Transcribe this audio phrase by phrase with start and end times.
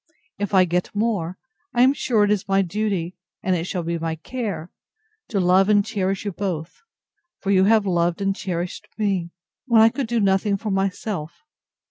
[0.39, 1.37] If I get more,
[1.75, 4.71] I am sure it is my duty, and it shall be my care,
[5.27, 6.81] to love and cherish you both;
[7.39, 9.29] for you have loved and cherished me,
[9.67, 11.43] when I could do nothing for myself.